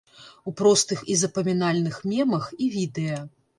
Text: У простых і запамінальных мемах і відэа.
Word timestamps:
У 0.51 0.53
простых 0.61 1.03
і 1.11 1.17
запамінальных 1.25 2.01
мемах 2.15 2.51
і 2.65 2.73
відэа. 2.81 3.23